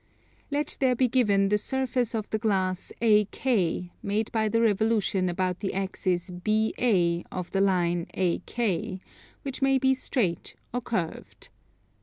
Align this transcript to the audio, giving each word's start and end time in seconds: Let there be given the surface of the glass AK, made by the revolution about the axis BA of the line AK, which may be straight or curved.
Let 0.49 0.77
there 0.79 0.95
be 0.95 1.07
given 1.07 1.49
the 1.49 1.59
surface 1.59 2.15
of 2.15 2.27
the 2.31 2.39
glass 2.39 2.91
AK, 3.03 3.45
made 4.01 4.31
by 4.31 4.49
the 4.49 4.59
revolution 4.59 5.29
about 5.29 5.59
the 5.59 5.75
axis 5.75 6.31
BA 6.31 7.21
of 7.31 7.51
the 7.51 7.61
line 7.61 8.07
AK, 8.15 8.99
which 9.43 9.61
may 9.61 9.77
be 9.77 9.93
straight 9.93 10.55
or 10.73 10.81
curved. 10.81 11.49